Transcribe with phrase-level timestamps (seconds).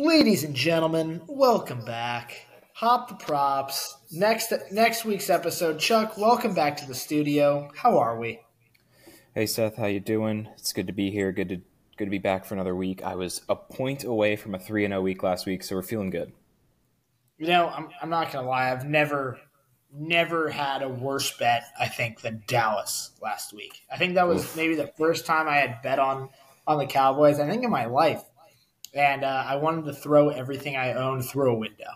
[0.00, 2.46] Ladies and gentlemen, welcome back.
[2.74, 3.96] Hop the props.
[4.12, 7.68] Next next week's episode, Chuck, welcome back to the studio.
[7.74, 8.38] How are we?
[9.34, 10.48] Hey Seth, how you doing?
[10.56, 11.32] It's good to be here.
[11.32, 11.56] Good to
[11.96, 13.02] good to be back for another week.
[13.02, 15.82] I was a point away from a 3 and 0 week last week, so we're
[15.82, 16.32] feeling good.
[17.36, 18.70] You know, I'm I'm not going to lie.
[18.70, 19.40] I've never
[19.92, 23.80] never had a worse bet, I think, than Dallas last week.
[23.92, 24.56] I think that was Oof.
[24.56, 26.28] maybe the first time I had bet on
[26.68, 28.22] on the Cowboys, I think in my life.
[28.98, 31.86] And uh, I wanted to throw everything I owned through a window.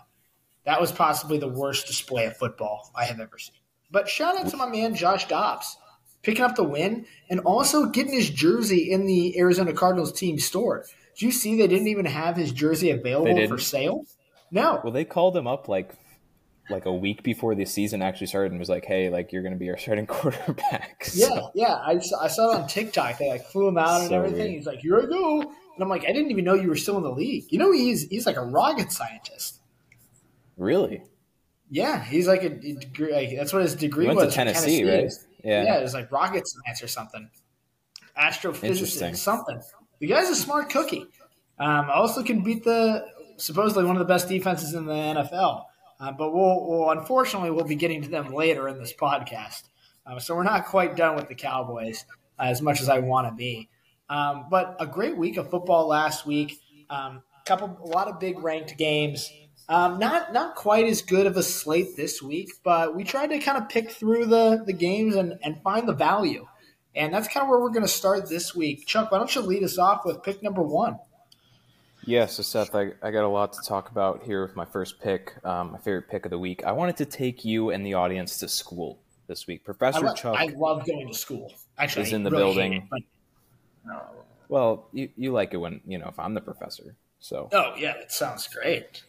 [0.65, 3.55] That was possibly the worst display of football I have ever seen.
[3.91, 5.77] But shout out to my man Josh Dobbs
[6.21, 10.85] picking up the win and also getting his jersey in the Arizona Cardinals team store.
[11.15, 14.05] Did you see they didn't even have his jersey available for sale?
[14.49, 14.79] No.
[14.81, 15.93] Well, they called him up like
[16.69, 19.53] like a week before the season actually started and was like, "Hey, like you're going
[19.53, 21.51] to be our starting quarterback." So.
[21.53, 21.73] Yeah, yeah.
[21.73, 23.17] I, I saw it on TikTok.
[23.17, 24.39] They like flew him out so and everything.
[24.39, 24.51] Weird.
[24.51, 26.97] He's like, "Here I go," and I'm like, "I didn't even know you were still
[26.97, 29.61] in the league." You know, he's he's like a rocket scientist.
[30.57, 31.03] Really?
[31.69, 33.13] Yeah, he's like a, degree.
[33.13, 34.29] Like, that's what his degree went was.
[34.29, 35.11] To Tennessee, Tennessee, right?
[35.43, 35.79] Yeah, yeah.
[35.79, 37.29] It was like rocket science or something,
[38.15, 39.59] astrophysics, something.
[39.99, 41.07] The guy's a smart cookie.
[41.59, 43.05] Um, also can beat the
[43.37, 45.65] supposedly one of the best defenses in the NFL.
[45.99, 49.63] Uh, but we'll, we'll, unfortunately we'll be getting to them later in this podcast.
[50.05, 52.05] Uh, so we're not quite done with the Cowboys
[52.39, 53.69] uh, as much as I want to be.
[54.09, 56.59] Um, but a great week of football last week.
[56.89, 59.31] Um, couple a lot of big ranked games.
[59.69, 63.39] Um, not not quite as good of a slate this week, but we tried to
[63.39, 66.47] kind of pick through the the games and, and find the value.
[66.95, 68.85] And that's kind of where we're going to start this week.
[68.85, 70.99] Chuck, why don't you lead us off with pick number one?
[72.05, 74.99] Yeah, so Seth, I, I got a lot to talk about here with my first
[74.99, 76.63] pick, um, my favorite pick of the week.
[76.65, 79.63] I wanted to take you and the audience to school this week.
[79.63, 80.35] Professor I Chuck.
[80.37, 81.51] I love going to school.
[81.77, 82.73] Actually, is in the really building.
[82.91, 83.03] It.
[84.49, 86.95] Well, you, you like it when you know if I'm the professor.
[87.19, 87.49] So.
[87.51, 89.03] Oh yeah, it sounds great.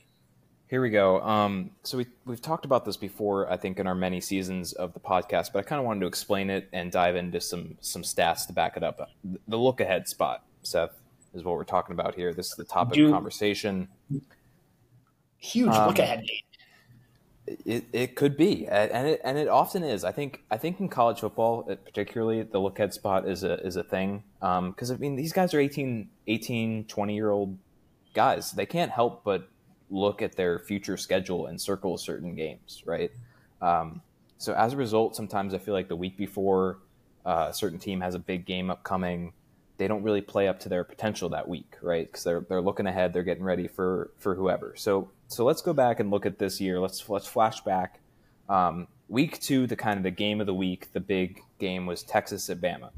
[0.68, 1.20] Here we go.
[1.20, 4.94] Um, so we we've talked about this before, I think, in our many seasons of
[4.94, 8.02] the podcast, but I kind of wanted to explain it and dive into some some
[8.02, 9.10] stats to back it up.
[9.48, 10.92] The look ahead spot, Seth
[11.34, 12.32] is what we're talking about here.
[12.32, 13.88] This is the topic of conversation.
[15.38, 16.24] Huge um, look ahead
[17.46, 20.02] It, it could be, and it and it often is.
[20.02, 23.76] I think I think in college football, particularly, the look ahead spot is a is
[23.76, 24.22] a thing.
[24.40, 27.58] Because um, I mean, these guys are 18, 18, 20 year old
[28.14, 28.52] guys.
[28.52, 29.48] They can't help but
[29.90, 33.10] look at their future schedule and circle certain games, right?
[33.60, 34.00] Um,
[34.38, 36.78] so as a result, sometimes I feel like the week before
[37.26, 39.32] uh, a certain team has a big game upcoming
[39.76, 42.06] they don't really play up to their potential that week, right?
[42.06, 44.74] Because they're they're looking ahead, they're getting ready for for whoever.
[44.76, 46.80] So so let's go back and look at this year.
[46.80, 48.00] Let's let's flash back.
[48.48, 52.02] Um, week two, the kind of the game of the week, the big game was
[52.02, 52.90] Texas at Bama.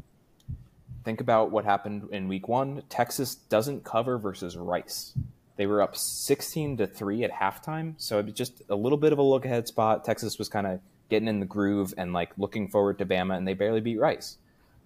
[1.05, 2.83] Think about what happened in week one.
[2.89, 5.15] Texas doesn't cover versus Rice.
[5.57, 7.95] They were up 16 to 3 at halftime.
[7.97, 10.05] So it was just a little bit of a look ahead spot.
[10.05, 13.47] Texas was kind of getting in the groove and like looking forward to Bama, and
[13.47, 14.37] they barely beat Rice.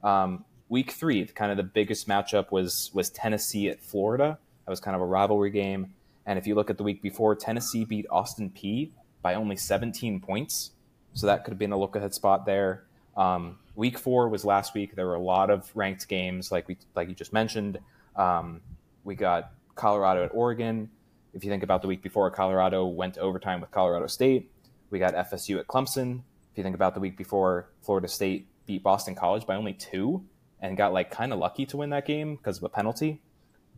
[0.04, 4.38] Um, week three, kind of the biggest matchup was was Tennessee at Florida.
[4.64, 5.92] That was kind of a rivalry game.
[6.24, 10.20] And if you look at the week before, Tennessee beat Austin Peay by only 17
[10.20, 10.70] points.
[11.12, 12.84] So that could have been a look ahead spot there.
[13.16, 14.94] Um, week four was last week.
[14.94, 17.78] There were a lot of ranked games, like we like you just mentioned.
[18.16, 18.60] Um,
[19.04, 20.88] we got Colorado at Oregon.
[21.34, 24.50] If you think about the week before, Colorado went to overtime with Colorado State.
[24.90, 26.22] We got FSU at Clemson.
[26.52, 30.24] If you think about the week before, Florida State beat Boston College by only two
[30.60, 33.22] and got like kind of lucky to win that game because of a penalty.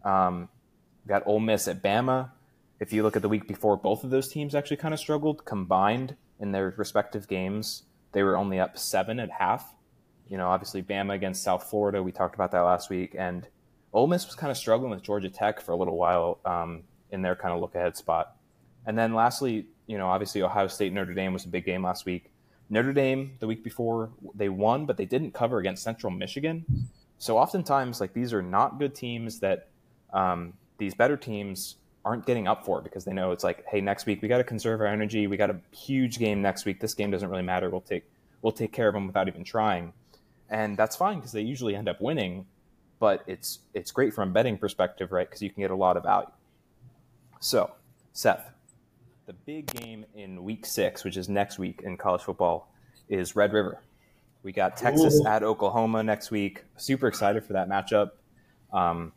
[0.05, 0.49] Um,
[1.07, 2.31] got Ole Miss at Bama.
[2.81, 5.45] If you look at the week before, both of those teams actually kind of struggled
[5.45, 7.85] combined in their respective games.
[8.11, 9.75] They were only up seven at half.
[10.29, 12.03] You know, obviously Bama against South Florida.
[12.03, 13.47] We talked about that last week, and
[13.93, 17.23] Ole Miss was kind of struggling with Georgia Tech for a little while um, in
[17.23, 18.37] their kind of look ahead spot.
[18.87, 22.07] And then lastly, you know, obviously Ohio State Notre Dame was a big game last
[22.07, 22.32] week.
[22.73, 26.65] Notre Dame the week before they won, but they didn't cover against Central Michigan.
[27.19, 29.69] So oftentimes, like these are not good teams that
[30.15, 34.07] um, these better teams aren't getting up for because they know it's like, hey, next
[34.07, 35.27] week we got to conserve our energy.
[35.27, 36.81] We got a huge game next week.
[36.81, 37.69] This game doesn't really matter.
[37.69, 38.05] We'll take
[38.41, 39.93] we'll take care of them without even trying,
[40.49, 42.47] and that's fine because they usually end up winning.
[42.99, 45.29] But it's it's great from a betting perspective, right?
[45.29, 46.31] Because you can get a lot of value.
[47.39, 47.71] So,
[48.15, 48.51] Seth,
[49.27, 52.73] the big game in week six, which is next week in college football,
[53.09, 53.81] is Red River.
[54.43, 55.29] We got Texas Ooh.
[55.29, 56.65] at Oklahoma next week.
[56.77, 58.11] Super excited for that matchup.
[58.73, 59.13] Um,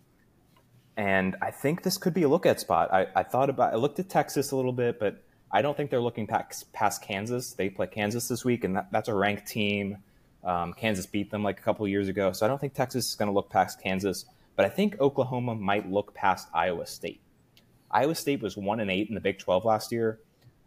[0.97, 2.93] and I think this could be a look at spot.
[2.93, 5.89] I, I, thought about, I looked at Texas a little bit, but I don't think
[5.89, 7.53] they're looking past, past Kansas.
[7.53, 9.97] They play Kansas this week, and that, that's a ranked team.
[10.43, 13.15] Um, Kansas beat them like a couple years ago, so I don't think Texas is
[13.15, 14.25] going to look past Kansas.
[14.55, 17.19] But I think Oklahoma might look past Iowa State.
[17.95, 20.19] Iowa State was one and eight in the Big 12 last year,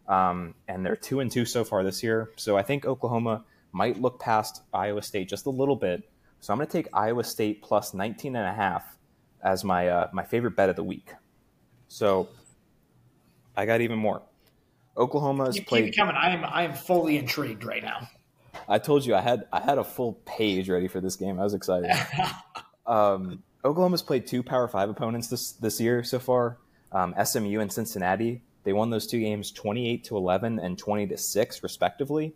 [0.07, 2.31] um, and they're two and two so far this year.
[2.37, 6.09] So I think Oklahoma might look past Iowa State just a little bit.
[6.41, 8.97] So I'm going to take Iowa State plus 19 and a half
[9.43, 11.13] as my uh, my favorite bet of the week.
[11.87, 12.29] So
[13.55, 14.23] I got even more.
[14.97, 15.85] Oklahoma has keep, played.
[15.85, 16.15] Keep coming.
[16.15, 18.07] I am I am fully intrigued right now.
[18.67, 21.39] I told you I had I had a full page ready for this game.
[21.39, 21.91] I was excited.
[22.87, 26.57] um, Oklahoma's played two Power Five opponents this this year so far.
[26.91, 28.41] Um, SMU and Cincinnati.
[28.63, 32.33] They won those two games twenty eight to eleven and twenty to six respectively.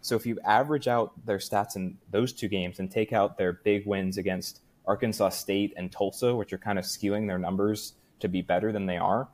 [0.00, 3.52] So if you average out their stats in those two games and take out their
[3.52, 8.28] big wins against Arkansas State and Tulsa, which are kind of skewing their numbers to
[8.28, 9.28] be better than they are,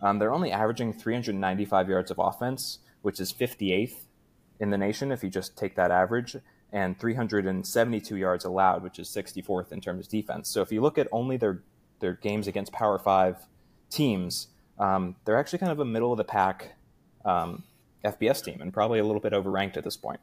[0.00, 4.04] um, they're only averaging 395 yards of offense, which is 58th
[4.58, 6.36] in the nation if you just take that average,
[6.72, 10.48] and 372 yards allowed, which is 64th in terms of defense.
[10.48, 11.62] So if you look at only their
[11.98, 13.36] their games against Power Five
[13.90, 14.48] teams,
[14.78, 16.74] um, they're actually kind of a middle of the pack
[17.24, 17.64] um,
[18.04, 20.20] FBS team and probably a little bit overranked at this point.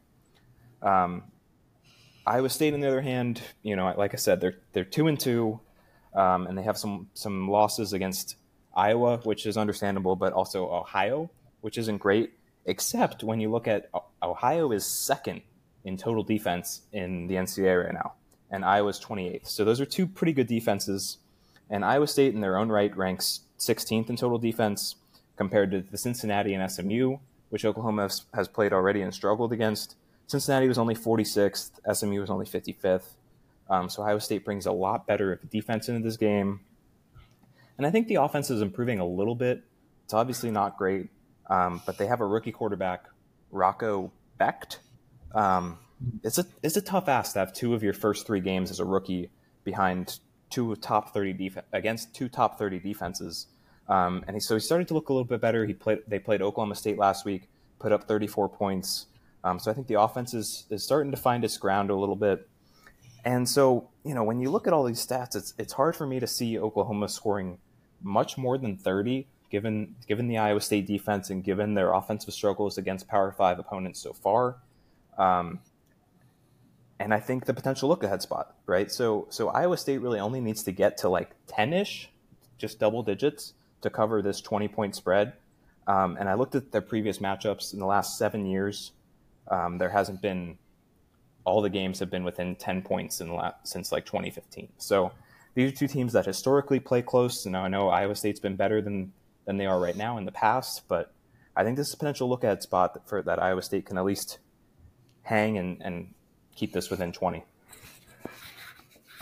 [0.81, 1.23] Um,
[2.25, 5.19] Iowa State, on the other hand, you know, like I said, they're they're two and
[5.19, 5.59] two,
[6.15, 8.37] um, and they have some some losses against
[8.75, 11.29] Iowa, which is understandable, but also Ohio,
[11.61, 12.33] which isn't great.
[12.65, 13.89] Except when you look at
[14.21, 15.41] Ohio is second
[15.83, 18.13] in total defense in the NCAA right now,
[18.51, 19.47] and Iowa's 28th.
[19.47, 21.17] So those are two pretty good defenses.
[21.69, 24.95] And Iowa State, in their own right, ranks 16th in total defense
[25.35, 27.17] compared to the Cincinnati and SMU,
[27.49, 29.95] which Oklahoma has, has played already and struggled against.
[30.27, 33.15] Cincinnati was only 46th, SMU was only 55th.
[33.69, 36.61] Um, so Iowa State brings a lot better defense into this game.
[37.77, 39.63] And I think the offense is improving a little bit.
[40.03, 41.09] It's obviously not great,
[41.49, 43.07] um, but they have a rookie quarterback,
[43.51, 44.77] Rocco Becht.
[45.33, 45.79] Um,
[46.23, 48.79] it's a it's a tough ask to have two of your first three games as
[48.79, 49.29] a rookie
[49.63, 50.19] behind
[50.53, 53.47] two top thirty def- against two top thirty defenses.
[53.89, 55.65] Um, and he, so he started to look a little bit better.
[55.65, 59.07] He played they played Oklahoma State last week, put up 34 points.
[59.43, 62.15] Um, so I think the offense is, is starting to find its ground a little
[62.15, 62.47] bit.
[63.25, 66.05] And so, you know, when you look at all these stats, it's it's hard for
[66.05, 67.57] me to see Oklahoma scoring
[68.01, 72.77] much more than 30 given given the Iowa State defense and given their offensive struggles
[72.77, 74.57] against Power 5 opponents so far.
[75.17, 75.59] Um,
[77.03, 78.89] and I think the potential look ahead spot, right?
[78.89, 82.07] So so Iowa State really only needs to get to like 10ish,
[82.57, 85.33] just double digits to cover this 20 point spread.
[85.85, 88.93] Um, and I looked at their previous matchups in the last seven years.
[89.49, 90.57] Um, there hasn't been
[91.43, 94.69] all the games have been within 10 points in la- since like 2015.
[94.77, 95.11] So
[95.55, 97.45] these are two teams that historically play close.
[97.45, 99.11] And I know Iowa State's been better than
[99.45, 101.11] than they are right now in the past, but
[101.53, 104.05] I think this is a potential look ahead spot for that Iowa State can at
[104.05, 104.37] least
[105.23, 106.13] hang and, and
[106.55, 107.43] keep this within 20.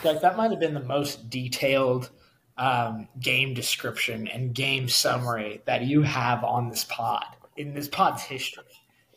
[0.03, 2.09] Like that might have been the most detailed
[2.57, 7.25] um, game description and game summary that you have on this pod
[7.57, 8.63] in this pod's history.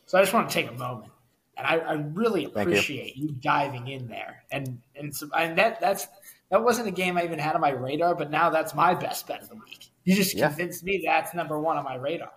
[0.06, 1.12] So I just want to take a moment,
[1.56, 3.28] and I, I really appreciate you.
[3.28, 3.32] you.
[3.32, 6.06] diving in there, and and, so, and that that's
[6.50, 9.26] that wasn't a game I even had on my radar, but now that's my best
[9.26, 9.88] bet of the week.
[10.04, 10.48] You just yeah.
[10.48, 12.32] convinced me that's number one on my radar.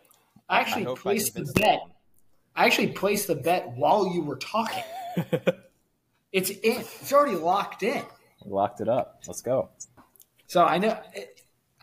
[0.50, 1.82] I actually I placed the bet.
[2.56, 4.84] I actually placed the bet while you were talking.
[6.32, 6.82] it's in.
[6.82, 8.04] It's already locked in.
[8.46, 9.22] locked it up.
[9.28, 9.70] Let's go.
[10.48, 10.98] So I know.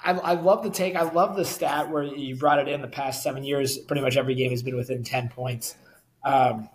[0.04, 0.96] I, I love the take.
[0.96, 3.78] I love the stat where you brought it in the past seven years.
[3.78, 5.76] Pretty much every game has been within ten points.
[6.22, 6.68] Um,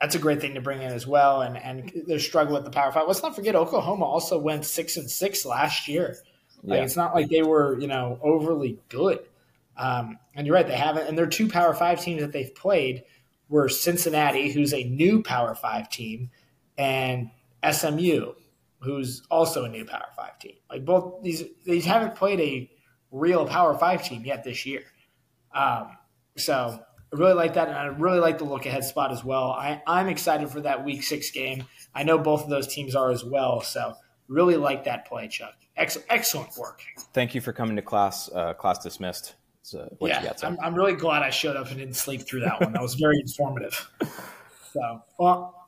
[0.00, 1.42] that's a great thing to bring in as well.
[1.42, 3.06] And and their struggle with the Power Five.
[3.06, 6.16] Let's not forget Oklahoma also went six and six last year.
[6.62, 6.84] Like yeah.
[6.84, 9.20] it's not like they were you know overly good.
[9.76, 11.08] Um, and you're right, they haven't.
[11.08, 13.04] And their two Power Five teams that they've played
[13.48, 16.30] were Cincinnati, who's a new Power Five team,
[16.78, 17.30] and
[17.68, 18.32] SMU,
[18.80, 20.54] who's also a new Power Five team.
[20.70, 22.70] Like both these, these haven't played a
[23.10, 24.82] real Power Five team yet this year.
[25.54, 25.96] Um,
[26.36, 26.80] so
[27.12, 29.50] I really like that, and I really like the look ahead spot as well.
[29.50, 31.64] I, I'm excited for that Week Six game.
[31.94, 33.60] I know both of those teams are as well.
[33.60, 33.94] So
[34.28, 35.54] really like that play, Chuck.
[35.76, 36.82] Ex- excellent work.
[37.12, 38.30] Thank you for coming to class.
[38.32, 39.34] Uh, class dismissed.
[39.74, 42.72] Uh, yeah, I'm, I'm really glad I showed up and didn't sleep through that one.
[42.72, 43.88] That was very informative.
[44.72, 45.61] So, well,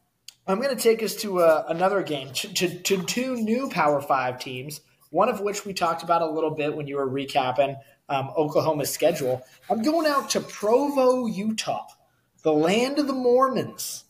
[0.47, 4.03] I'm going to take us to uh, another game, to, to, to, two new Power
[4.03, 7.79] Five teams, one of which we talked about a little bit when you were recapping
[8.11, 9.43] um, Oklahoma's schedule.
[9.71, 11.87] I'm going out to Provo, Utah,
[12.43, 14.05] the land of the Mormons.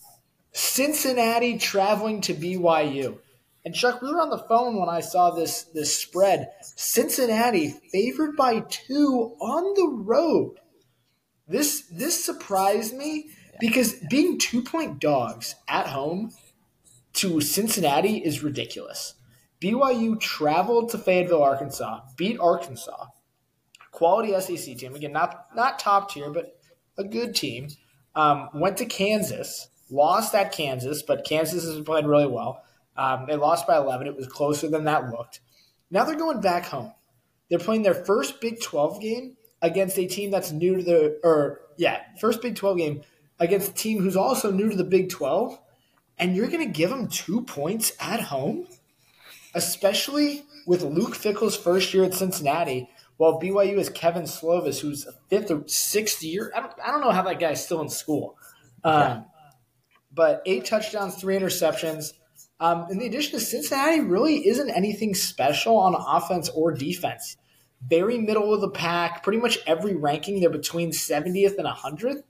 [0.53, 3.19] Cincinnati traveling to BYU.
[3.65, 6.51] And Chuck, we were on the phone when I saw this this spread.
[6.63, 10.61] Cincinnati favored by two on the road.
[11.49, 13.31] This this surprised me
[13.65, 16.33] because being two point dogs at home
[17.15, 19.15] to Cincinnati is ridiculous.
[19.59, 23.07] BYU traveled to Fayetteville, Arkansas, beat Arkansas,
[23.91, 24.95] quality SEC team.
[24.95, 26.59] Again, not not top tier, but
[26.99, 27.69] a good team.
[28.15, 32.63] Um, went to Kansas, lost at Kansas, but Kansas has played really well.
[32.99, 34.07] Um, they lost by 11.
[34.07, 35.41] It was closer than that looked.
[35.91, 36.93] Now they're going back home.
[37.49, 41.63] They're playing their first Big 12 game against a team that's new to the, or
[41.79, 43.03] yeah, first Big 12 game
[43.39, 45.59] against a team who's also new to the Big 12.
[46.19, 48.67] And you're going to give them two points at home?
[49.55, 55.13] Especially with Luke Fickell's first year at Cincinnati, while BYU has Kedon Slovis, who's a
[55.29, 56.53] fifth or sixth year.
[56.55, 58.37] I don't, I don't know how that guy's still in school.
[58.83, 59.27] Um,
[60.13, 62.13] but eight touchdowns, three interceptions.
[62.61, 67.37] Um, in addition to Cincinnati, really isn't anything special on offense or defense.
[67.87, 69.23] Very middle of the pack.
[69.23, 72.23] Pretty much every ranking, they're between 70th and 100th.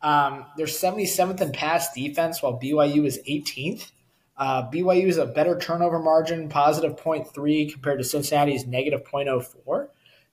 [0.00, 3.90] Um, they're 77th in pass defense, while BYU is 18th.
[4.36, 9.88] Uh, BYU is a better turnover margin, positive 0.3 compared to Cincinnati's negative 0.04.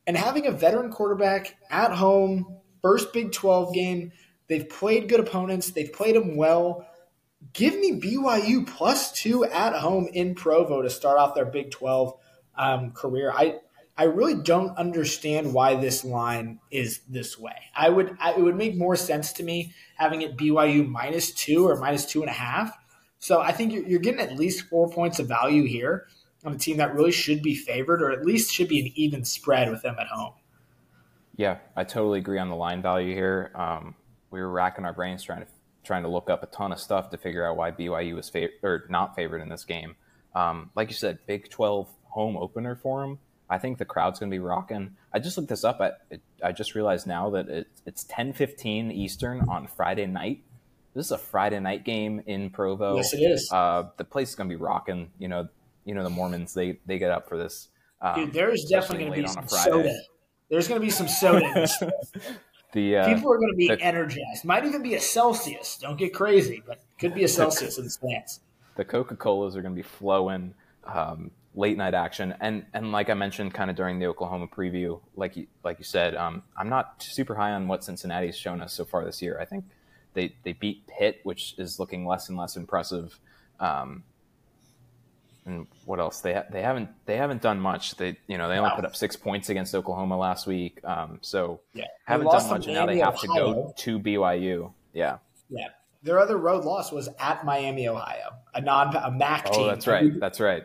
[0.05, 4.12] And having a veteran quarterback at home, first Big 12 game,
[4.48, 6.88] they've played good opponents, they've played them well.
[7.53, 12.13] Give me BYU plus two at home in Provo to start off their Big 12
[12.57, 13.31] um, career.
[13.31, 13.60] I
[13.97, 17.55] I really don't understand why this line is this way.
[17.75, 21.67] I would I, it would make more sense to me having it BYU minus two
[21.67, 22.77] or minus two and a half.
[23.19, 26.07] So I think you're, you're getting at least four points of value here
[26.43, 29.23] on a team that really should be favored, or at least should be an even
[29.23, 30.33] spread with them at home.
[31.37, 33.51] Yeah, I totally agree on the line value here.
[33.55, 33.95] Um,
[34.29, 35.47] we were racking our brains trying to
[35.83, 38.49] trying to look up a ton of stuff to figure out why BYU was fav-
[38.63, 39.95] or not favored in this game.
[40.33, 43.19] Um, like you said, Big 12 home opener for them.
[43.49, 44.95] I think the crowd's going to be rocking.
[45.13, 45.79] I just looked this up.
[45.79, 50.43] I, it, I just realized now that it, it's 10:15 Eastern on Friday night.
[50.93, 52.95] This is a Friday night game in Provo.
[52.95, 53.49] Yes, it is.
[53.51, 55.11] Uh, the place is going to be rocking.
[55.19, 55.49] You know,
[55.83, 57.69] you know the Mormons they they get up for this.
[58.01, 59.95] Um, Dude, there is definitely going to be some soda.
[60.49, 61.67] There's going to be some soda.
[62.73, 64.43] the uh, people are going to be the, energized.
[64.43, 65.77] Might even be a Celsius.
[65.77, 68.41] Don't get crazy, but could be a Celsius in the stands.
[68.75, 70.53] The Coca Colas are going to be flowing.
[70.85, 72.35] Um, late night action.
[72.39, 75.85] And and like I mentioned, kind of during the Oklahoma preview, like you like you
[75.85, 79.39] said, um, I'm not super high on what Cincinnati's shown us so far this year.
[79.39, 79.65] I think
[80.13, 83.19] they they beat Pitt, which is looking less and less impressive.
[83.59, 84.03] Um,
[85.45, 86.21] and what else?
[86.21, 87.95] They ha- they haven't they haven't done much.
[87.95, 88.75] They you know they only wow.
[88.75, 90.79] put up six points against Oklahoma last week.
[90.83, 91.85] Um, so yeah.
[92.05, 93.24] haven't done much, and now they have Ohio.
[93.24, 94.74] to go to BYU.
[94.93, 95.17] Yeah,
[95.50, 95.67] yeah.
[96.01, 99.62] Their other road loss was at Miami, Ohio, a non a MAC oh, team.
[99.62, 100.19] Oh, that's right.
[100.19, 100.63] That's right.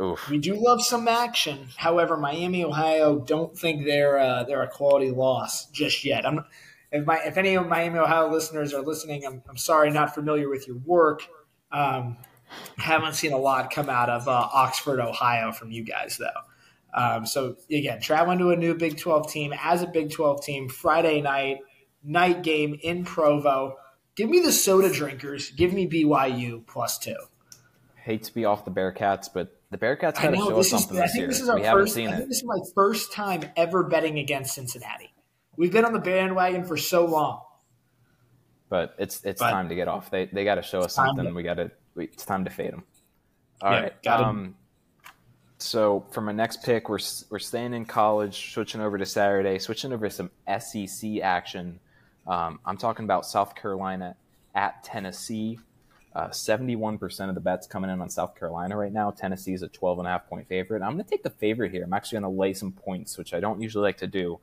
[0.00, 0.28] Oof.
[0.28, 1.68] We do love some action.
[1.76, 6.26] However, Miami, Ohio, don't think they're uh, they're a quality loss just yet.
[6.26, 6.44] I'm,
[6.90, 10.48] if my if any of Miami, Ohio listeners are listening, I'm, I'm sorry, not familiar
[10.48, 11.22] with your work.
[11.70, 12.16] Um,
[12.76, 17.00] haven't seen a lot come out of uh, Oxford, Ohio, from you guys though.
[17.00, 20.68] Um, so again, traveling to a new Big 12 team as a Big 12 team
[20.68, 21.58] Friday night
[22.02, 23.76] night game in Provo.
[24.16, 25.50] Give me the soda drinkers.
[25.50, 27.16] Give me BYU plus two.
[27.96, 31.16] Hate to be off the Bearcats, but the Bearcats got to show us something this
[31.16, 31.26] year.
[31.26, 33.82] This is our we first, haven't seen I think This is my first time ever
[33.82, 35.12] betting against Cincinnati.
[35.56, 37.42] We've been on the bandwagon for so long,
[38.68, 40.10] but it's it's but time to get off.
[40.10, 41.24] They they got to show us something.
[41.24, 41.72] To, we got to.
[41.96, 42.84] It's time to fade them.
[43.62, 44.06] All yeah, right.
[44.06, 44.54] Um,
[45.58, 46.98] so for my next pick, we're
[47.30, 51.80] we're staying in college, switching over to Saturday, switching over to some SEC action.
[52.28, 54.16] Um, I'm talking about South Carolina
[54.54, 55.58] at Tennessee.
[56.14, 59.10] Uh, 71% of the bets coming in on South Carolina right now.
[59.10, 60.80] Tennessee is a 12 and a half point favorite.
[60.80, 61.82] I'm going to take the favorite here.
[61.82, 64.38] I'm actually going to lay some points, which I don't usually like to do.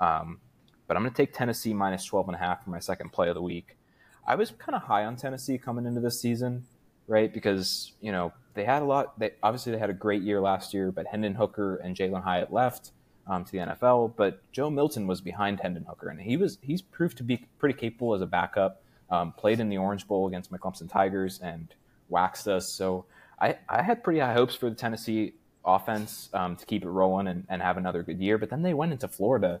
[0.00, 0.38] Um,
[0.86, 3.28] but I'm going to take Tennessee minus 12 and a half for my second play
[3.28, 3.76] of the week.
[4.24, 6.64] I was kind of high on Tennessee coming into this season,
[7.08, 7.32] right?
[7.32, 9.18] Because, you know, they had a lot.
[9.18, 12.52] They obviously they had a great year last year, but Hendon Hooker and Jalin Hyatt
[12.52, 12.92] left
[13.26, 14.14] um, to the NFL.
[14.16, 17.78] But Joe Milton was behind Hendon Hooker, and he was he's proved to be pretty
[17.78, 18.82] capable as a backup.
[19.08, 21.68] Um, played in the Orange Bowl against my Clemson Tigers and
[22.08, 22.72] waxed us.
[22.72, 23.04] So
[23.40, 25.34] I, I had pretty high hopes for the Tennessee
[25.64, 28.38] offense um, to keep it rolling and, and, have another good year.
[28.38, 29.60] But then they went into Florida,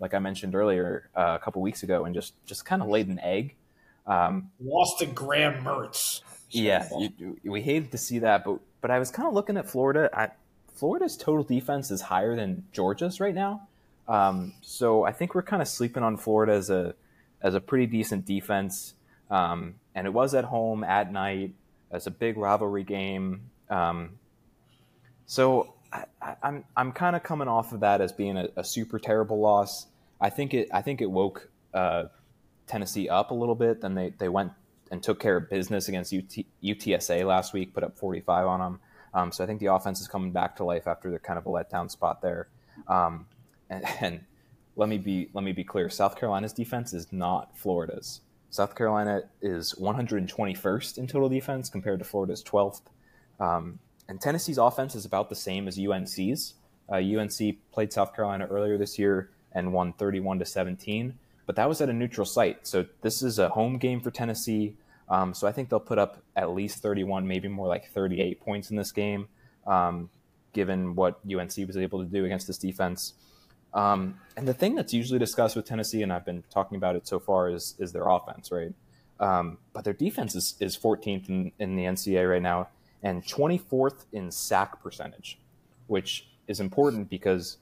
[0.00, 3.08] like I mentioned earlier uh, a couple weeks ago, and just just kind of laid
[3.08, 3.54] an egg.
[4.06, 6.20] Um, Lost to Graham Mertz.
[6.50, 9.68] Yeah, you, we hated to see that, but but I was kind of looking at
[9.68, 10.10] Florida.
[10.12, 10.30] I,
[10.74, 13.68] Florida's total defense is higher than Georgia's right now.
[14.06, 16.94] Um, so I think we're kind of sleeping on Florida as a
[17.44, 18.94] as a pretty decent defense.
[19.30, 21.54] Um, and it was at home at night
[21.92, 23.50] as a big rivalry game.
[23.70, 24.18] Um,
[25.26, 28.64] so I, am I'm, I'm kind of coming off of that as being a, a,
[28.64, 29.86] super terrible loss.
[30.20, 32.04] I think it I think it woke uh,
[32.66, 33.80] Tennessee up a little bit.
[33.80, 34.52] Then they, they went
[34.90, 38.80] and took care of business against UT, UTSA last week, put up 45 on them.
[39.12, 41.46] Um, so I think the offense is coming back to life after their kind of
[41.46, 42.48] a letdown spot there.
[42.88, 43.26] Um,
[43.70, 44.20] and, and
[44.76, 45.88] let me be let me be clear.
[45.88, 48.20] South Carolina's defense is not Florida's.
[48.50, 52.82] South Carolina is 121st in total defense compared to Florida's 12th.
[53.40, 56.54] Um, and Tennessee's offense is about the same as UNC's.
[56.88, 61.68] Uh, UNC played South Carolina earlier this year and won 31 to 17, but that
[61.68, 62.66] was at a neutral site.
[62.66, 64.76] So this is a home game for Tennessee.
[65.08, 68.70] Um, so I think they'll put up at least 31, maybe more like 38 points
[68.70, 69.28] in this game,
[69.66, 70.10] um,
[70.52, 73.14] given what UNC was able to do against this defense.
[73.74, 77.06] Um, and the thing that's usually discussed with Tennessee, and I've been talking about it
[77.06, 78.72] so far, is is their offense, right?
[79.20, 82.68] Um, but their defense is, is 14th in, in the NCAA right now
[83.04, 85.38] and 24th in sack percentage,
[85.86, 87.58] which is important because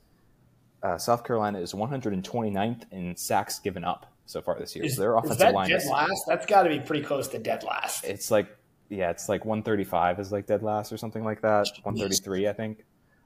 [0.82, 4.84] uh, South Carolina is 129th in sacks given up so far this year.
[4.84, 6.24] Is, so their offensive is that line dead is last.
[6.26, 8.04] That's got to be pretty close to dead last.
[8.04, 8.56] It's like
[8.88, 11.66] yeah, it's like 135 is like dead last or something like that.
[11.82, 12.84] 133, I think.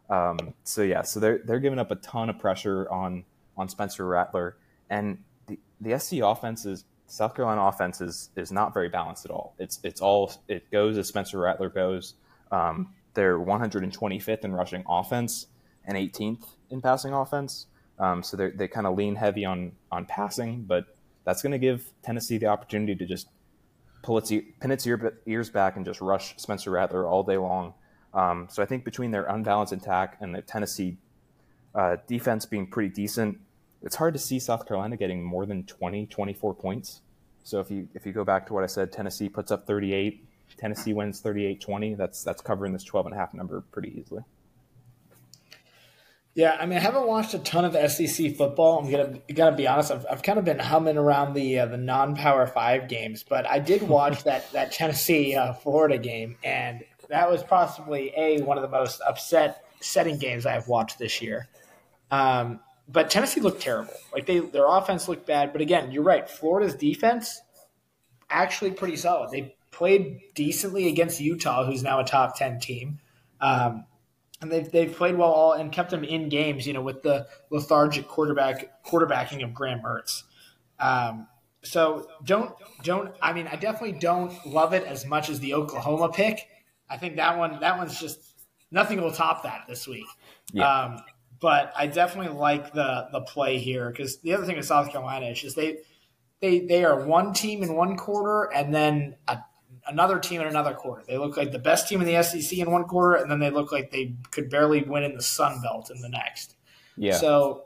[0.09, 3.25] Um, so yeah, so they're they're giving up a ton of pressure on
[3.57, 4.57] on Spencer Rattler,
[4.91, 9.31] and the the SC offense is South Carolina offense is is not very balanced at
[9.31, 9.55] all.
[9.59, 12.15] It's it's all it goes as Spencer Rattler goes.
[12.51, 15.47] Um, they're 125th in rushing offense
[15.85, 17.67] and 18th in passing offense.
[17.99, 20.85] Um, so they they kind of lean heavy on on passing, but
[21.25, 23.29] that's going to give Tennessee the opportunity to just
[24.03, 27.75] pull its pin its ear, ears back and just rush Spencer Rattler all day long.
[28.17, 30.97] Um, so I think between their unbalanced attack and the Tennessee
[31.75, 33.39] uh, defense being pretty decent,
[33.83, 37.03] it's hard to see South Carolina getting more than 20, 24 points.
[37.45, 40.25] So if you if you go back to what I said, Tennessee puts up 38,
[40.57, 41.97] Tennessee wins 38-20.
[41.97, 44.23] That's that's covering this 12 and a half number pretty easily.
[46.35, 48.79] Yeah, I mean, I haven't watched a ton of SEC football.
[48.79, 49.91] I'm gonna gotta be honest.
[49.91, 53.49] I've, I've kind of been humming around the uh, the non Power Five games, but
[53.49, 58.59] I did watch that that Tennessee uh, Florida game, and that was possibly a one
[58.59, 61.49] of the most upset setting games I have watched this year.
[62.11, 63.95] Um, but Tennessee looked terrible.
[64.13, 66.29] Like they their offense looked bad, but again, you're right.
[66.29, 67.41] Florida's defense
[68.31, 69.31] actually pretty solid.
[69.31, 73.01] They played decently against Utah, who's now a top ten team.
[73.41, 73.85] Um,
[74.41, 76.67] and they've they've played well all and kept them in games.
[76.67, 80.23] You know, with the lethargic quarterback quarterbacking of Graham Mertz.
[80.79, 81.27] Um,
[81.63, 83.15] so don't don't.
[83.21, 86.49] I mean, I definitely don't love it as much as the Oklahoma pick.
[86.89, 88.21] I think that one that one's just
[88.71, 90.07] nothing will top that this week.
[90.53, 90.69] Yeah.
[90.69, 90.99] Um,
[91.41, 95.27] but I definitely like the the play here because the other thing with South Carolina
[95.27, 95.79] is just they
[96.41, 99.39] they they are one team in one quarter and then a
[99.89, 101.03] another team in another quarter.
[101.07, 103.51] They look like the best team in the SEC in one quarter, and then they
[103.51, 106.57] look like they could barely win in the Sun Belt in the next.
[106.97, 107.17] Yeah.
[107.17, 107.65] So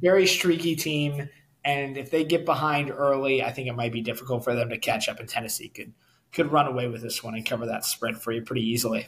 [0.00, 1.28] very streaky team,
[1.64, 4.78] and if they get behind early, I think it might be difficult for them to
[4.78, 5.20] catch up.
[5.20, 5.92] And Tennessee could
[6.32, 9.06] could run away with this one and cover that spread for you pretty easily.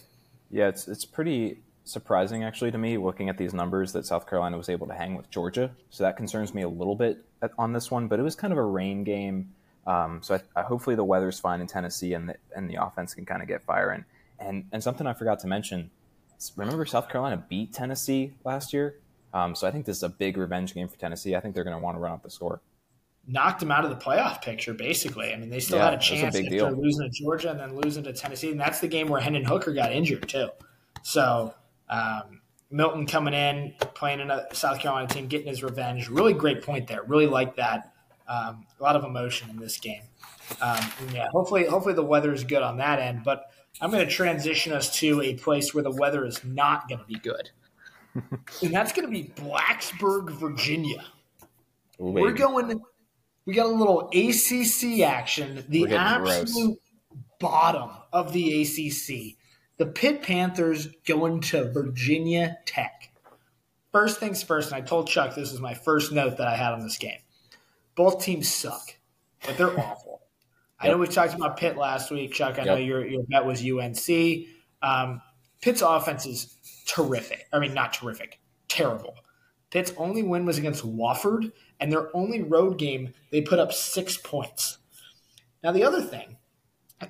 [0.51, 4.57] Yeah, it's it's pretty surprising actually to me looking at these numbers that South Carolina
[4.57, 5.71] was able to hang with Georgia.
[5.91, 7.25] So that concerns me a little bit
[7.59, 9.53] on this one, but it was kind of a rain game
[9.87, 13.15] um, so I, I, hopefully the weather's fine in Tennessee and the, and the offense
[13.15, 14.05] can kind of get firing.
[14.39, 15.91] And and something I forgot to mention,
[16.57, 18.97] remember South Carolina beat Tennessee last year.
[19.33, 21.35] Um, so I think this is a big revenge game for Tennessee.
[21.35, 22.61] I think they're going to want to run up the score.
[23.27, 25.33] Knocked them out of the playoff picture, basically.
[25.33, 26.71] I mean, they still yeah, had a chance a after deal.
[26.71, 29.73] losing to Georgia and then losing to Tennessee, and that's the game where Hendon Hooker
[29.73, 30.51] got injured too.
[31.03, 31.55] So
[31.89, 36.09] um, Milton coming in, playing in a South Carolina team, getting his revenge.
[36.09, 37.03] Really great point there.
[37.05, 37.93] Really like that.
[38.27, 40.03] Um, a lot of emotion in this game.
[40.61, 40.81] Um,
[41.13, 43.23] yeah, hopefully, hopefully the weather is good on that end.
[43.25, 43.45] But
[43.81, 47.07] I'm going to transition us to a place where the weather is not going to
[47.07, 47.51] be good,
[48.63, 51.05] and that's going to be Blacksburg, Virginia.
[52.01, 52.81] Ooh, We're going.
[53.47, 55.65] We got a little ACC action.
[55.69, 56.79] The absolute
[57.11, 57.23] gross.
[57.41, 59.37] bottom of the ACC.
[59.77, 63.13] The Pitt Panthers going to Virginia Tech.
[63.93, 66.73] First things first, and I told Chuck this was my first note that I had
[66.73, 67.19] on this game
[67.95, 68.97] both teams suck,
[69.45, 70.23] but they're awful.
[70.79, 72.55] I know we talked about Pitt last week, Chuck.
[72.59, 72.67] I yep.
[72.67, 74.47] know your your bet was UNC.
[74.83, 75.23] Um,
[75.63, 76.55] Pitt's offense is
[76.87, 77.47] terrific.
[77.53, 79.15] I mean, not terrific, terrible.
[79.71, 81.53] Pitt's only win was against Wofford,
[81.85, 84.79] and their only road game they put up six points.
[85.63, 86.39] Now the other thing,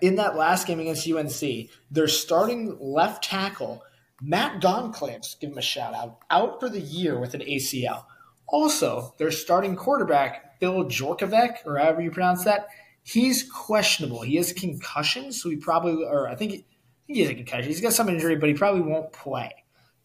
[0.00, 3.84] in that last game against UNC, their starting left tackle
[4.20, 8.06] Matt Goncalves, give him a shout out, out for the year with an ACL.
[8.48, 12.66] Also, their starting quarterback, Phil Jurkovec, or however you pronounce that,
[13.04, 14.22] he's questionable.
[14.22, 16.64] He has concussion, so he probably, or I think
[17.06, 17.68] he has a concussion.
[17.68, 19.52] He's got some injury, but he probably won't play.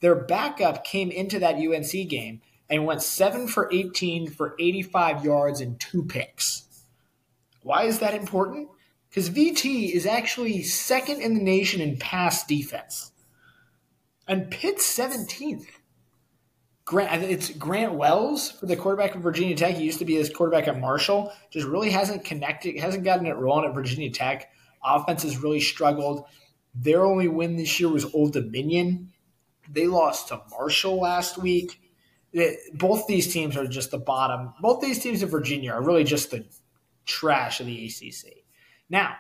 [0.01, 5.61] Their backup came into that UNC game and went 7 for 18 for 85 yards
[5.61, 6.65] and two picks.
[7.63, 8.69] Why is that important?
[9.09, 13.11] Because VT is actually second in the nation in pass defense.
[14.27, 15.65] And Pitt's 17th
[16.89, 19.75] Grant, it's Grant Wells for the quarterback of Virginia Tech.
[19.75, 21.31] He used to be his quarterback at Marshall.
[21.51, 24.49] Just really hasn't connected, hasn't gotten it rolling at Virginia Tech.
[24.83, 26.25] Offense has really struggled.
[26.73, 29.13] Their only win this year was Old Dominion.
[29.69, 31.79] They lost to Marshall last week.
[32.31, 34.53] It, both these teams are just the bottom.
[34.61, 36.45] Both these teams in Virginia are really just the
[37.05, 38.43] trash of the ACC.
[38.89, 39.15] Now,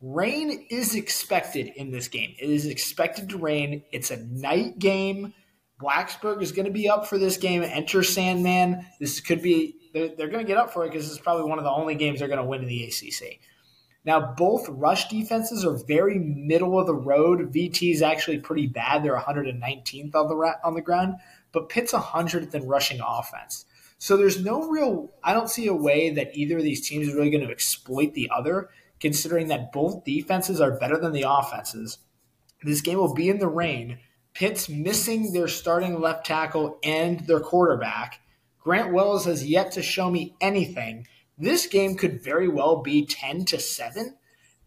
[0.00, 2.34] rain is expected in this game.
[2.38, 3.82] It is expected to rain.
[3.92, 5.34] It's a night game.
[5.80, 7.62] Blacksburg is going to be up for this game.
[7.62, 8.86] Enter Sandman.
[9.00, 11.58] This could be, they're, they're going to get up for it because it's probably one
[11.58, 13.40] of the only games they're going to win in the ACC.
[14.04, 17.52] Now, both rush defenses are very middle of the road.
[17.52, 19.02] VT is actually pretty bad.
[19.02, 21.14] They're 119th on the on the ground,
[21.54, 23.64] but Pitt's 100th in rushing offense.
[23.98, 25.10] So there's no real.
[25.22, 28.12] I don't see a way that either of these teams is really going to exploit
[28.12, 28.68] the other,
[29.00, 31.98] considering that both defenses are better than the offenses.
[32.62, 33.98] This game will be in the rain.
[34.34, 38.20] Pitt's missing their starting left tackle and their quarterback.
[38.58, 43.44] Grant Wells has yet to show me anything this game could very well be 10
[43.46, 44.16] to 7.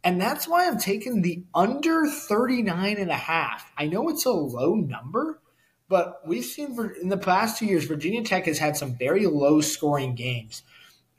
[0.04, 3.71] And that's why I'm taking the under 39 and a half.
[3.78, 5.41] I know it's a low number,
[5.89, 9.62] but we've seen in the past two years, Virginia Tech has had some very low
[9.62, 10.63] scoring games.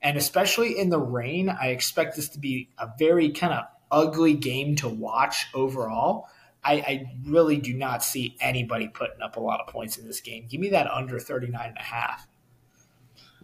[0.00, 4.34] And especially in the rain, I expect this to be a very kind of ugly
[4.34, 6.28] game to watch overall.
[6.62, 10.20] I, I, really do not see anybody putting up a lot of points in this
[10.20, 10.46] game.
[10.48, 12.26] Give me that under 39 and a half.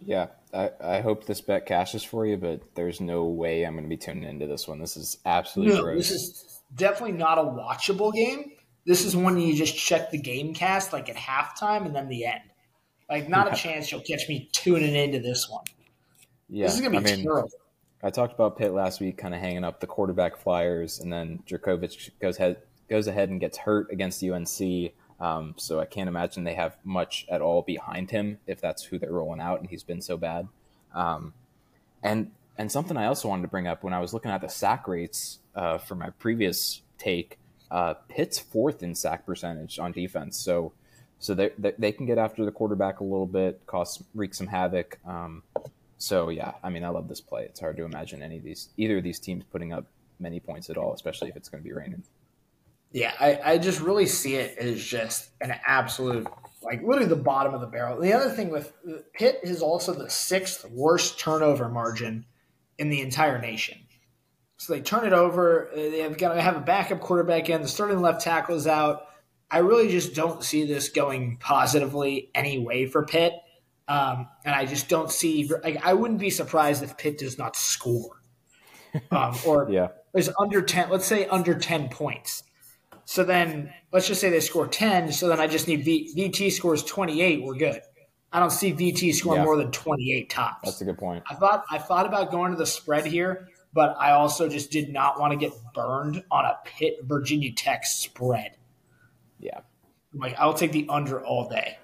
[0.05, 3.85] Yeah, I, I hope this bet cashes for you, but there's no way I'm going
[3.85, 4.79] to be tuning into this one.
[4.79, 6.09] This is absolutely no, gross.
[6.09, 8.51] This is definitely not a watchable game.
[8.85, 12.25] This is one you just check the game cast like at halftime and then the
[12.25, 12.41] end.
[13.09, 13.53] Like, not yeah.
[13.53, 15.63] a chance you'll catch me tuning into this one.
[16.49, 17.49] Yeah, this is to be I mean, terrible.
[18.03, 21.43] I talked about Pitt last week, kind of hanging up the quarterback flyers, and then
[21.47, 24.91] Jurkovec goes ahead goes ahead and gets hurt against UNC.
[25.19, 28.99] Um, so I can't imagine they have much at all behind him if that's who
[28.99, 30.47] they're rolling out, and he's been so bad.
[30.93, 31.33] Um,
[32.03, 34.49] and and something I also wanted to bring up when I was looking at the
[34.49, 37.39] sack rates uh, for my previous take,
[37.75, 40.37] uh, Pitt's fourth in sack percentage on defense.
[40.37, 40.71] So
[41.19, 44.99] so they, they, can get after the quarterback a little bit, cause wreak some havoc.
[45.05, 45.43] Um,
[45.97, 47.43] so yeah, I mean I love this play.
[47.43, 49.85] It's hard to imagine any of these either of these teams putting up
[50.21, 52.03] many points at all, especially if it's going to be raining.
[52.93, 56.27] Yeah, I, I just really see it as just an absolute,
[56.61, 57.99] like literally the bottom of the barrel.
[57.99, 58.71] The other thing with
[59.13, 62.23] Pitt is also the sixth worst turnover margin
[62.77, 63.79] in the entire nation.
[64.57, 65.69] So they turn it over.
[65.75, 67.61] They have got to have a backup quarterback in.
[67.61, 69.07] The starting left tackle is out.
[69.51, 73.33] I really just don't see this going positively any way for Pitt.
[73.87, 75.49] Um, and I just don't see.
[75.63, 78.21] Like, I wouldn't be surprised if Pitt does not score,
[79.11, 80.89] um, or yeah, is under ten.
[80.89, 82.43] Let's say under ten points.
[83.05, 85.11] So then let's just say they score 10.
[85.11, 87.43] So then I just need v, VT scores 28.
[87.43, 87.81] We're good.
[88.33, 89.45] I don't see VT scoring yeah.
[89.45, 90.59] more than 28 tops.
[90.65, 91.23] That's a good point.
[91.29, 94.91] I thought I thought about going to the spread here, but I also just did
[94.91, 98.57] not want to get burned on a Pitt Virginia Tech spread.
[99.37, 99.59] Yeah.
[100.13, 101.77] I'm like I'll take the under all day.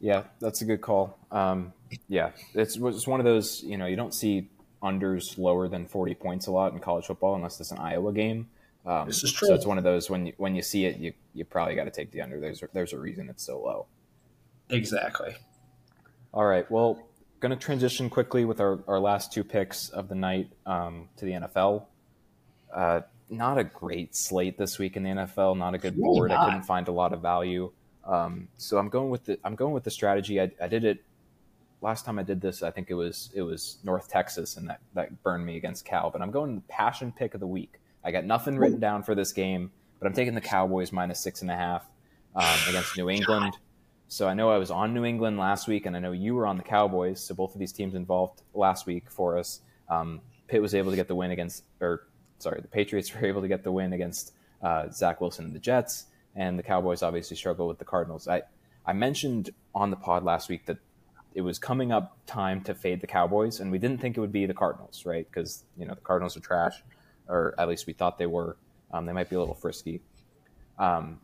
[0.00, 1.18] Yeah, that's a good call.
[1.30, 1.72] Um,
[2.08, 4.48] yeah, it's, it's one of those, you know, you don't see
[4.82, 8.48] unders lower than 40 points a lot in college football unless it's an Iowa game.
[8.84, 9.48] Um, this is true.
[9.48, 11.84] So it's one of those when you, when you see it, you you probably got
[11.84, 12.38] to take the under.
[12.38, 13.86] There's there's a reason it's so low.
[14.70, 15.34] Exactly.
[16.32, 16.70] All right.
[16.70, 17.08] Well,
[17.40, 21.24] going to transition quickly with our, our last two picks of the night um, to
[21.24, 21.84] the NFL.
[22.72, 25.56] Uh, not a great slate this week in the NFL.
[25.56, 26.30] Not a good really board.
[26.30, 26.40] Not.
[26.40, 27.72] I couldn't find a lot of value.
[28.04, 30.40] Um, so I'm going with the I'm going with the strategy.
[30.40, 31.04] I, I did it
[31.80, 32.62] last time I did this.
[32.62, 36.10] I think it was it was North Texas, and that that burned me against Cal.
[36.10, 37.80] But I'm going the passion pick of the week.
[38.04, 41.42] I got nothing written down for this game, but I'm taking the Cowboys minus six
[41.42, 41.84] and a half
[42.36, 43.54] um, against New England.
[44.08, 46.46] So I know I was on New England last week, and I know you were
[46.46, 47.20] on the Cowboys.
[47.20, 49.60] So both of these teams involved last week for us.
[49.88, 52.06] Um, Pitt was able to get the win against, or
[52.38, 55.60] sorry, the Patriots were able to get the win against uh, Zach Wilson and the
[55.60, 58.28] Jets, and the Cowboys obviously struggle with the Cardinals.
[58.28, 58.42] I
[58.84, 60.78] I mentioned on the pod last week that
[61.34, 64.32] it was coming up time to fade the Cowboys, and we didn't think it would
[64.32, 65.26] be the Cardinals, right?
[65.28, 66.82] Because you know the Cardinals are trash
[67.28, 68.56] or at least we thought they were.
[68.92, 70.00] Um, they might be a little frisky.
[70.78, 71.20] Um,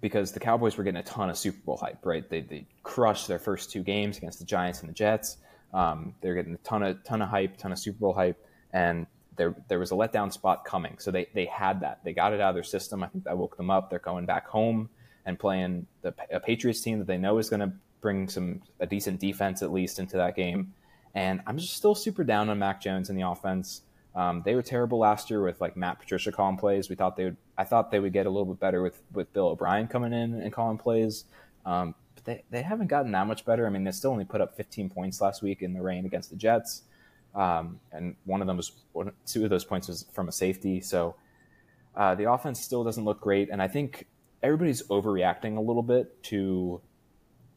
[0.00, 2.28] because the Cowboys were getting a ton of Super Bowl hype, right?
[2.28, 5.36] They, they crushed their first two games against the Giants and the Jets.
[5.72, 9.06] Um, they're getting a ton of ton of hype, ton of Super Bowl hype, and
[9.36, 10.96] there there was a letdown spot coming.
[10.98, 12.00] So they they had that.
[12.04, 13.02] They got it out of their system.
[13.02, 13.90] I think that woke them up.
[13.90, 14.90] They're going back home
[15.26, 18.86] and playing the a Patriots team that they know is going to bring some a
[18.86, 20.74] decent defense at least into that game.
[21.14, 23.82] And I'm just still super down on Mac Jones in the offense.
[24.14, 26.88] Um, they were terrible last year with like Matt Patricia calling plays.
[26.88, 27.36] We thought they would.
[27.56, 30.40] I thought they would get a little bit better with with Bill O'Brien coming in
[30.40, 31.24] and calling plays.
[31.64, 33.66] Um, but they, they haven't gotten that much better.
[33.66, 36.30] I mean, they still only put up 15 points last week in the rain against
[36.30, 36.82] the Jets.
[37.34, 40.80] Um, and one of them was one, two of those points was from a safety.
[40.80, 41.14] So
[41.94, 43.50] uh, the offense still doesn't look great.
[43.50, 44.06] And I think
[44.42, 46.80] everybody's overreacting a little bit to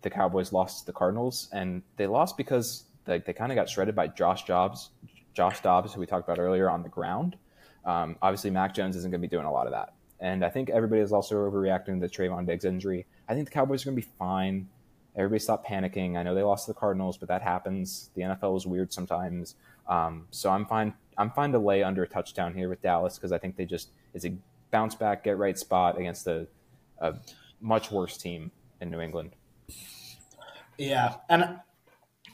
[0.02, 1.50] the Cowboys lost to the Cardinals.
[1.52, 4.90] And they lost because they, they kind of got shredded by Josh Jobs,
[5.34, 7.38] Josh Dobbs, who we talked about earlier on the ground.
[7.86, 9.94] Um, obviously, Mac Jones isn't going to be doing a lot of that.
[10.20, 13.06] And I think everybody is also overreacting to the Trevon Diggs injury.
[13.28, 14.70] I think the Cowboys are going to be fine.
[15.16, 16.18] Everybody stop panicking.
[16.18, 18.10] I know they lost to the Cardinals, but that happens.
[18.16, 19.56] The NFL is weird sometimes.
[19.88, 20.94] Um, so I'm fine.
[21.18, 23.90] I'm fine to lay under a touchdown here with Dallas because I think they just
[24.14, 24.34] it's a
[24.72, 26.48] bounce back, get right spot against a,
[27.00, 27.16] a
[27.62, 29.32] much worse team in New England.
[30.78, 31.60] Yeah, and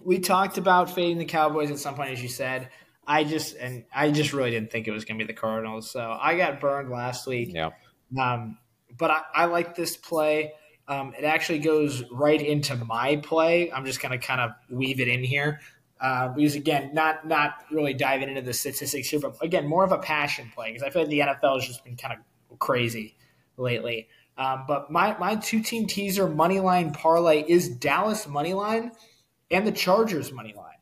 [0.01, 2.69] we talked about fading the Cowboys at some point, as you said.
[3.09, 5.89] I just and I just really didn't think it was going to be the Cardinals,
[5.89, 7.49] so I got burned last week.
[7.51, 7.71] Yeah.
[8.17, 8.59] Um,
[8.95, 10.53] but I, I like this play.
[10.87, 13.71] Um, it actually goes right into my play.
[13.71, 15.59] I'm just going to kind of weave it in here.
[15.99, 19.91] Uh, because again, not not really diving into the statistics here, but again, more of
[19.91, 23.15] a passion play because I feel like the NFL has just been kind of crazy
[23.57, 24.07] lately.
[24.37, 28.91] Um, but my my two team teaser money line parlay is Dallas money line
[29.49, 30.75] and the Chargers money line.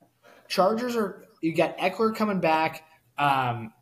[0.50, 2.84] Chargers are you got Ekeler coming back.
[3.18, 3.74] Um,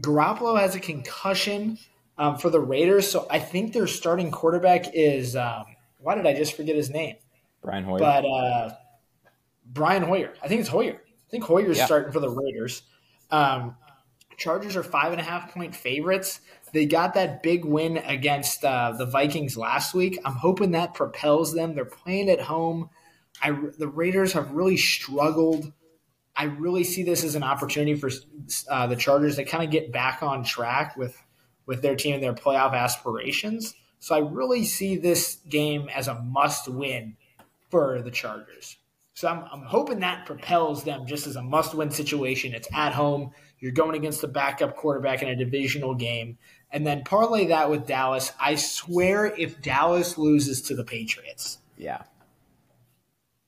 [0.00, 1.78] Garoppolo has a concussion
[2.18, 5.64] um, for the Raiders, so I think their starting quarterback is um,
[5.98, 7.16] why did I just forget his name?
[7.62, 7.98] Brian Hoyer.
[7.98, 8.70] But uh,
[9.64, 11.00] Brian Hoyer, I think it's Hoyer.
[11.00, 11.86] I think Hoyer's yeah.
[11.86, 12.82] starting for the Raiders.
[13.30, 13.76] Um,
[14.36, 16.40] Chargers are five and a half point favorites.
[16.72, 20.18] They got that big win against uh, the Vikings last week.
[20.24, 21.74] I'm hoping that propels them.
[21.74, 22.90] They're playing at home.
[23.40, 25.72] I, the Raiders have really struggled.
[26.36, 28.10] I really see this as an opportunity for
[28.68, 31.16] uh, the Chargers to kind of get back on track with
[31.66, 33.74] with their team and their playoff aspirations.
[33.98, 37.16] So I really see this game as a must win
[37.70, 38.76] for the Chargers.
[39.14, 42.52] So I'm, I'm hoping that propels them just as a must win situation.
[42.52, 43.30] It's at home.
[43.60, 46.36] You're going against the backup quarterback in a divisional game.
[46.70, 48.32] And then parlay that with Dallas.
[48.40, 51.58] I swear if Dallas loses to the Patriots.
[51.78, 52.02] Yeah.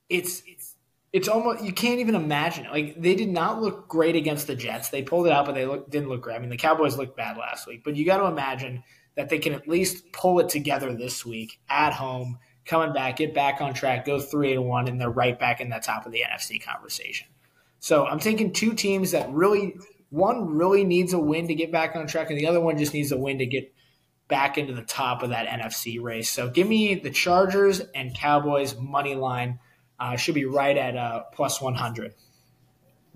[0.09, 0.41] It's
[1.17, 2.71] it's almost you can't even imagine it.
[2.71, 4.89] Like they did not look great against the Jets.
[4.89, 6.35] They pulled it out, but they look, didn't look great.
[6.35, 8.83] I mean, the Cowboys looked bad last week, but you got to imagine
[9.15, 13.33] that they can at least pull it together this week at home, coming back, get
[13.33, 16.11] back on track, go three and one, and they're right back in the top of
[16.11, 17.27] the NFC conversation.
[17.79, 19.75] So I'm taking two teams that really
[20.09, 22.93] one really needs a win to get back on track, and the other one just
[22.93, 23.73] needs a win to get
[24.27, 26.29] back into the top of that NFC race.
[26.29, 29.59] So give me the Chargers and Cowboys money line.
[29.99, 32.13] Uh, should be right at uh, plus 100.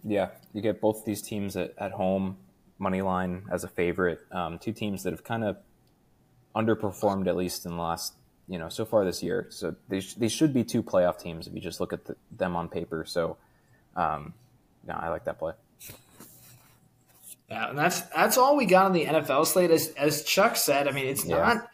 [0.04, 2.38] Yeah, you get both these teams at, at home,
[2.80, 4.20] money line as a favorite.
[4.32, 5.58] Um, two teams that have kind of
[6.56, 8.14] underperformed at least in the last,
[8.48, 9.46] you know, so far this year.
[9.50, 12.16] So they, sh- they should be two playoff teams if you just look at the,
[12.36, 13.06] them on paper.
[13.06, 13.38] So,
[13.96, 14.34] um,
[14.88, 15.54] no, I like that play.
[17.52, 19.72] Yeah, and that's that's all we got on the NFL slate.
[19.72, 21.36] As as Chuck said, I mean, it's yeah.
[21.36, 21.70] not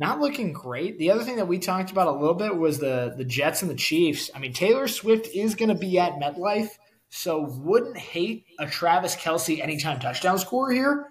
[0.00, 0.98] not looking great.
[0.98, 3.70] The other thing that we talked about a little bit was the the Jets and
[3.70, 4.30] the Chiefs.
[4.34, 6.70] I mean, Taylor Swift is going to be at MetLife,
[7.10, 11.08] so wouldn't hate a Travis Kelce anytime touchdown score here.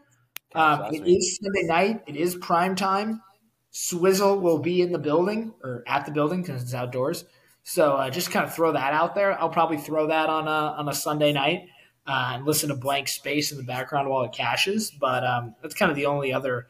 [0.56, 2.04] Um, it is Sunday night.
[2.08, 3.22] It is prime time.
[3.70, 7.26] Swizzle will be in the building or at the building because it's outdoors.
[7.62, 9.40] So uh, just kind of throw that out there.
[9.40, 11.68] I'll probably throw that on a on a Sunday night
[12.08, 14.90] uh, and listen to blank space in the background while it cashes.
[14.90, 16.68] But um, that's kind of the only other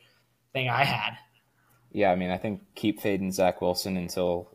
[0.51, 1.17] thing I had.
[1.91, 4.49] Yeah, I mean, I think keep fading Zach Wilson until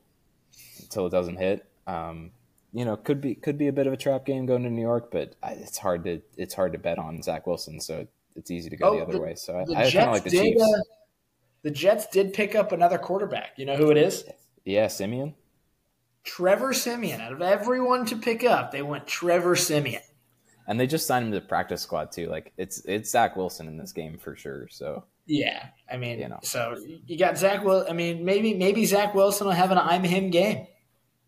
[0.80, 1.66] until it doesn't hit.
[1.86, 2.30] Um,
[2.72, 4.82] you know, could be could be a bit of a trap game going to New
[4.82, 8.70] York, but it's hard to it's hard to bet on Zach Wilson, so it's easy
[8.70, 9.34] to go oh, the other the, way.
[9.34, 10.62] So I, I kind of like the did, Chiefs.
[10.62, 10.80] Uh,
[11.62, 13.52] the Jets did pick up another quarterback.
[13.56, 14.24] You know who it is?
[14.64, 15.34] Yeah, Siemian.
[16.24, 17.20] Trevor Siemian.
[17.20, 20.02] Out of everyone to pick up, they went Trevor Siemian.
[20.66, 22.28] and they just signed him to the practice squad too.
[22.28, 24.68] Like it's it's Zach Wilson in this game for sure.
[24.68, 26.40] So yeah, I mean, you know.
[26.42, 27.64] so you got Zach.
[27.64, 30.66] Will I mean, maybe maybe Zach Wilson will have an I'm him game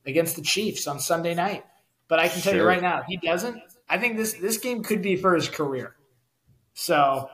[0.05, 1.65] against the Chiefs on Sunday night.
[2.09, 2.63] But I can tell sure.
[2.63, 3.61] you right now, he doesn't.
[3.89, 5.97] I think this this game could be for his career.
[6.75, 7.29] So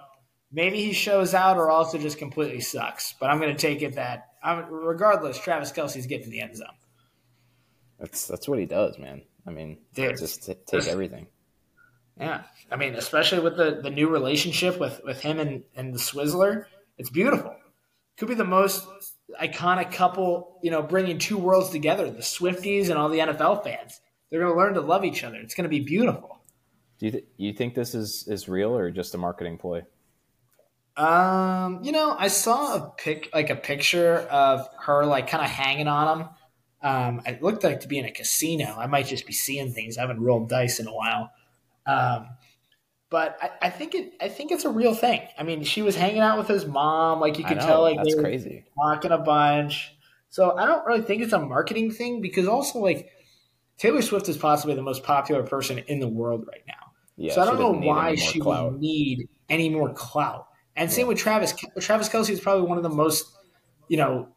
[0.51, 3.15] maybe he shows out, or also just completely sucks.
[3.19, 6.69] But I'm going to take it that I'm, regardless, Travis Kelce's getting the end zone.
[7.99, 9.23] That's that's what he does, man.
[9.47, 11.27] I mean, Dude, just t- take everything.
[12.23, 15.99] Yeah, I mean, especially with the, the new relationship with, with him and, and the
[15.99, 17.57] Swizzler, it's beautiful.
[18.17, 18.87] Could be the most
[19.43, 24.01] iconic couple, you know, bringing two worlds together, the Swifties and all the NFL fans.
[24.31, 25.37] They're going to learn to love each other.
[25.37, 26.41] It's going to be beautiful.
[27.01, 29.83] Do you, th- you think this is, is real or just a marketing ploy?
[30.97, 35.51] Um, you know, I saw a pic, like a picture of her, like kind of
[35.51, 36.29] hanging on him
[36.83, 38.77] Um, it looked like to be in a casino.
[38.79, 39.99] I might just be seeing things.
[39.99, 41.31] I haven't rolled dice in a while.
[41.87, 42.29] Um,
[43.11, 44.15] but I, I, think it.
[44.21, 45.21] I think it's a real thing.
[45.39, 47.21] I mean, she was hanging out with his mom.
[47.21, 48.65] Like you could tell, like that's crazy.
[48.81, 49.95] talking a bunch.
[50.31, 53.11] So I don't really think it's a marketing thing because also like
[53.77, 56.93] Taylor Swift is possibly the most popular person in the world right now.
[57.19, 58.73] Yeah, so I don't know why she clout.
[58.73, 60.47] would need any more clout.
[60.75, 60.97] And yeah.
[60.97, 61.53] same with Travis.
[61.81, 63.27] Travis Kelce is probably one of the most,
[63.89, 64.29] you know,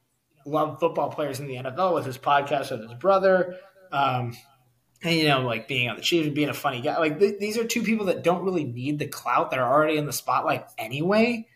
[0.46, 3.56] loved football players in the NFL with his podcast with his brother.
[3.92, 4.36] Um,
[5.06, 6.98] and, you know, like being on the Chiefs and being a funny guy.
[6.98, 9.52] Like th- these are two people that don't really need the clout.
[9.52, 11.48] that are already in the spotlight anyway.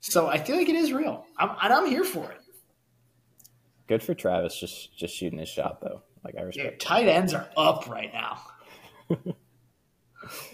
[0.00, 1.24] So I feel like it is real.
[1.38, 2.38] I'm, and I'm here for it.
[3.86, 6.02] Good for Travis, just just shooting his shot though.
[6.24, 6.70] Like I respect.
[6.70, 8.38] Dude, tight ends are up right now.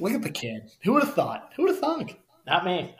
[0.01, 0.70] Look at the kid.
[0.85, 1.53] Who would have thought?
[1.57, 2.18] Who would have thunk?
[2.46, 2.94] Not me.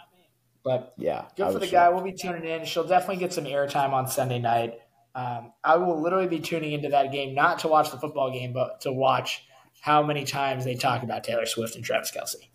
[0.62, 1.88] But yeah, good for the guy.
[1.88, 2.64] We'll be tuning in.
[2.64, 4.81] She'll definitely get some airtime on Sunday night.
[5.16, 8.52] Um, I will literally be tuning into that game, not to watch the football game,
[8.52, 9.46] but to watch
[9.81, 12.48] how many times they talk about Taylor Swift and Travis Kelce.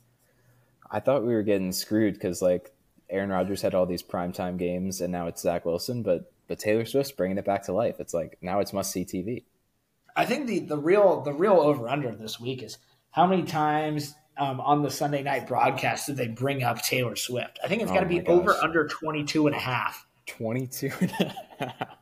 [0.92, 2.72] I thought we were getting screwed because like
[3.10, 6.86] Aaron Rodgers had all these primetime games, and now it's Zach Wilson, but but Taylor
[6.86, 7.96] Swift's bringing it back to life.
[8.00, 9.44] It's like now it's must see TV.
[10.16, 12.78] I think the the real the real over under this week is
[13.10, 17.60] how many times um, on the Sunday night broadcast did they bring up Taylor Swift?
[17.64, 20.06] I think it's got to oh be over under 22 and a half.
[20.28, 21.98] 22 and a half.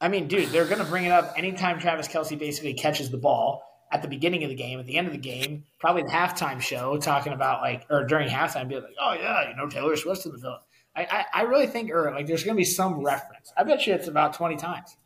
[0.00, 3.16] I mean, dude, they're going to bring it up anytime Travis Kelce basically catches the
[3.16, 6.10] ball at the beginning of the game, at the end of the game, probably the
[6.10, 9.96] halftime show, talking about like, or during halftime, be like, oh, yeah, you know, Taylor
[9.96, 10.58] Swift's in the film.
[10.94, 13.52] I, I, I really think, or like, there's going to be some reference.
[13.56, 14.96] I bet you it's about 20 times.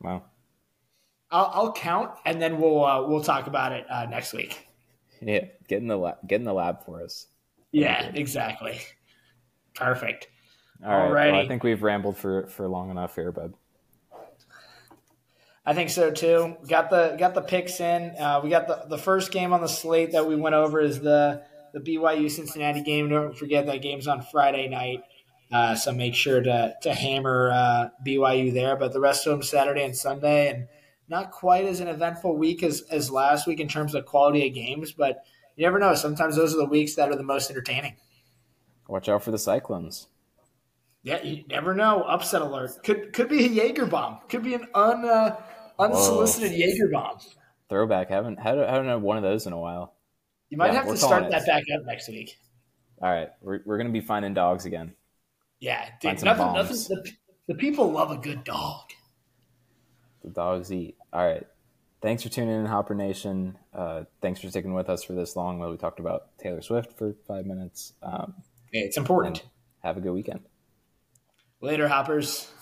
[0.00, 0.24] Wow.
[1.30, 4.68] I'll, I'll count and then we'll, uh, we'll talk about it uh, next week.
[5.20, 6.16] Yeah, get in the lab.
[6.26, 7.26] Get in the lab for us.
[7.72, 8.80] Yeah, exactly.
[9.74, 10.28] Perfect.
[10.84, 11.32] All right.
[11.32, 13.54] Well, I think we've rambled for for long enough here, bud.
[15.68, 16.56] I think so too.
[16.66, 18.16] Got the got the picks in.
[18.18, 20.98] Uh, we got the, the first game on the slate that we went over is
[20.98, 21.42] the
[21.74, 23.10] the BYU Cincinnati game.
[23.10, 25.02] Don't forget that game's on Friday night.
[25.52, 28.76] Uh, so make sure to to hammer uh, BYU there.
[28.76, 30.68] But the rest of them Saturday and Sunday, and
[31.06, 34.54] not quite as an eventful week as, as last week in terms of quality of
[34.54, 35.22] games, but
[35.56, 35.94] you never know.
[35.94, 37.96] Sometimes those are the weeks that are the most entertaining.
[38.88, 40.08] Watch out for the Cyclones.
[41.02, 42.02] Yeah, you never know.
[42.02, 42.82] Upset alert.
[42.84, 44.20] Could could be a Jaeger bomb.
[44.28, 45.36] Could be an un, uh,
[45.78, 46.58] unsolicited Whoa.
[46.58, 47.18] Jaeger bomb.
[47.68, 48.08] Throwback.
[48.08, 49.94] Haven't had haven't had one of those in a while.
[50.50, 52.38] You might yeah, have to start that back up next week.
[53.02, 54.94] All right, we're we're gonna be finding dogs again.
[55.60, 57.12] Yeah, dude, nothing, nothing, the,
[57.48, 58.90] the people love a good dog.
[60.22, 60.96] The dogs eat.
[61.12, 61.46] All right.
[62.00, 63.58] Thanks for tuning in, Hopper Nation.
[63.74, 66.96] Uh, thanks for sticking with us for this long while we talked about Taylor Swift
[66.96, 67.92] for five minutes.
[68.02, 68.34] Um,
[68.72, 69.42] it's important.
[69.82, 70.40] Have a good weekend.
[71.60, 72.52] Later, Hoppers.